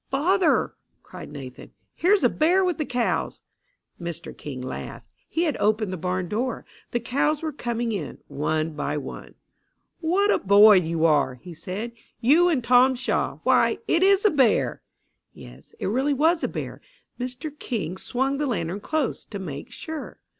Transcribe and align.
"Father!" 0.09 0.73
cried 1.03 1.31
Nathan. 1.31 1.73
"Here's 1.93 2.23
a 2.23 2.27
bear 2.27 2.65
with 2.65 2.79
the 2.79 2.87
cows!" 2.87 3.41
Mr 4.01 4.35
King 4.35 4.59
laughed. 4.59 5.05
He 5.29 5.43
had 5.43 5.55
opened 5.57 5.93
the 5.93 5.95
barn 5.95 6.27
door. 6.27 6.65
The 6.89 6.99
cows 6.99 7.43
were 7.43 7.51
going 7.51 7.91
in, 7.91 8.17
one 8.27 8.71
by 8.73 8.97
one. 8.97 9.35
"What 9.99 10.31
a 10.31 10.39
boy 10.39 10.77
you 10.77 11.05
are!" 11.05 11.35
he 11.35 11.53
said. 11.53 11.91
"You 12.19 12.49
and 12.49 12.63
Tom 12.63 12.95
Shaw 12.95 13.41
why, 13.43 13.77
it 13.87 14.01
is 14.01 14.25
a 14.25 14.31
bear!" 14.31 14.81
Yes, 15.35 15.75
it 15.77 15.85
really 15.85 16.15
was 16.15 16.43
a 16.43 16.47
bear. 16.47 16.81
Mr 17.19 17.51
King 17.59 17.95
swung 17.95 18.37
the 18.37 18.47
lantern 18.47 18.79
close, 18.79 19.23
to 19.25 19.37
make 19.37 19.69
sure. 19.69 20.19